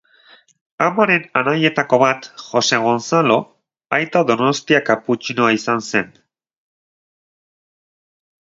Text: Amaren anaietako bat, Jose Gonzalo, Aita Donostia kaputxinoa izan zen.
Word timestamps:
Amaren 0.85 1.25
anaietako 1.41 1.99
bat, 2.03 2.29
Jose 2.45 2.79
Gonzalo, 2.85 3.37
Aita 3.99 4.25
Donostia 4.31 4.83
kaputxinoa 4.91 5.55
izan 5.61 5.87
zen. 5.93 6.11